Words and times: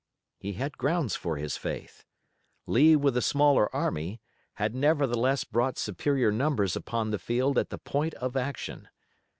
He 0.39 0.53
had 0.53 0.79
grounds 0.79 1.15
for 1.15 1.37
his 1.37 1.57
faith. 1.57 2.05
Lee 2.65 2.95
with 2.95 3.13
the 3.13 3.21
smaller 3.21 3.69
army, 3.71 4.19
had 4.55 4.73
nevertheless 4.73 5.43
brought 5.43 5.77
superior 5.77 6.31
numbers 6.31 6.75
upon 6.75 7.11
the 7.11 7.19
field 7.19 7.59
at 7.59 7.69
the 7.69 7.77
point 7.77 8.15
of 8.15 8.35
action. 8.35 8.89